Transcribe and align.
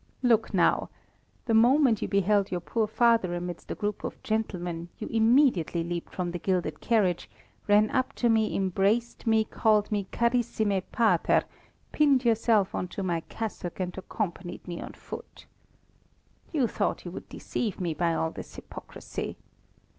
Look, 0.23 0.51
now! 0.51 0.89
the 1.45 1.53
moment 1.53 2.01
you 2.01 2.07
beheld 2.07 2.49
your 2.49 2.59
poor 2.59 2.87
father 2.87 3.35
amidst 3.35 3.69
a 3.69 3.75
group 3.75 4.03
of 4.03 4.23
gentlemen, 4.23 4.89
you 4.97 5.05
immediately 5.09 5.83
leaped 5.83 6.15
from 6.15 6.31
the 6.31 6.39
gilded 6.39 6.79
carriage, 6.81 7.29
ran 7.67 7.91
up 7.91 8.13
to 8.13 8.27
me, 8.27 8.55
embraced 8.55 9.27
me, 9.27 9.43
called 9.43 9.91
me 9.91 10.07
carissime 10.11 10.81
pater, 10.91 11.43
pinned 11.91 12.25
yourself 12.25 12.73
on 12.73 12.87
to 12.87 13.03
my 13.03 13.19
cassock, 13.29 13.79
and 13.79 13.95
accompanied 13.95 14.67
me 14.67 14.81
on 14.81 14.93
foot. 14.93 15.45
You 16.51 16.65
thought 16.65 17.05
you 17.05 17.11
would 17.11 17.29
deceive 17.29 17.79
me 17.79 17.93
by 17.93 18.15
all 18.15 18.31
this 18.31 18.55
hypocrisy. 18.55 19.37